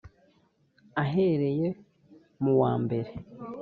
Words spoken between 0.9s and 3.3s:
ahereye mu wa mbere